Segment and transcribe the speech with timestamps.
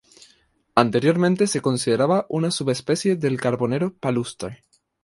[0.73, 4.63] Anteriormente se consideraba una subespecie del carbonero palustre.